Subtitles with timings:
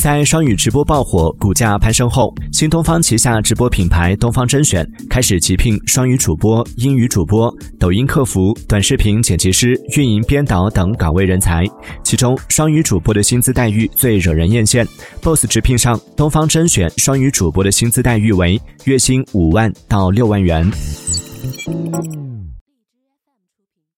[0.00, 11.66] 在双语直播爆火股价攀升后新东方旗下直播品牌东方甄选开始急聘双语主播英语主播抖音客服短视频剪辑师运营编导等岗位人才
[12.02, 14.88] 其中双语主播的薪资待遇最惹人艳羡
[15.20, 20.66] boss 直聘上东方甄选双语主播的薪资待遇为月薪五万到六万元。